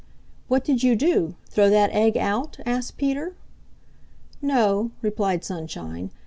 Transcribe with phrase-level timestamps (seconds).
[0.47, 3.35] "What did you do, throw that egg out?" asked Peter.
[4.41, 6.09] "No," replied Sunshine.